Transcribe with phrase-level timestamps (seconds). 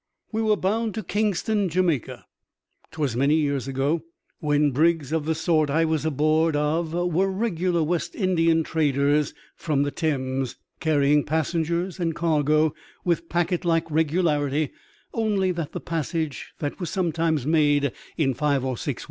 [0.31, 2.25] We were bound to Kingston, Jamaica.
[2.89, 4.01] 'Twas many years ago,
[4.39, 9.83] when brigs of the sort I was aboard of were regular West Indian traders from
[9.83, 12.73] the Thames, carrying passengers and cargo
[13.05, 14.71] with packet like regularity;
[15.13, 18.73] only that the passage that was sometimes made in five or six 41 TEIBSTJ AN
[18.73, 18.99] OCEAN INCIDENT.